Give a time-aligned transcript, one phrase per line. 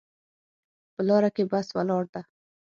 [0.93, 2.21] په لاره کې بس ولاړ ده